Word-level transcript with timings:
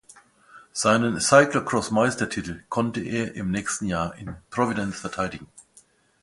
Seinen 0.71 1.19
Cyclocross-Meistertitel 1.21 2.63
konnte 2.69 3.01
er 3.01 3.35
im 3.35 3.51
nächsten 3.51 3.85
Jahr 3.85 4.15
in 4.15 4.35
Providence 4.49 4.99
verteidigen. 4.99 5.45